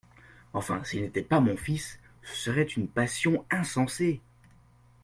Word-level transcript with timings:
Enfin, 0.53 0.83
s’il 0.83 1.03
n’était 1.03 1.21
pas 1.21 1.39
mon 1.39 1.55
fils, 1.55 1.99
ce 2.23 2.35
serait 2.45 2.63
une 2.63 2.87
passion 2.87 3.45
insensée! 3.51 4.19